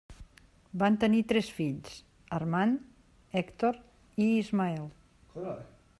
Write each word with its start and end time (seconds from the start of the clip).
Van 0.83 0.95
tenir 1.03 1.19
tres 1.31 1.49
fills, 1.57 1.99
Armand, 2.39 2.81
Hèctor 3.41 3.79
i 4.27 4.31
Ismael. 4.43 4.91